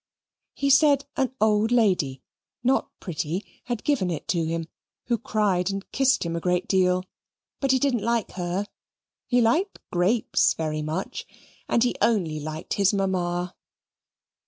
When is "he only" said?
11.83-12.39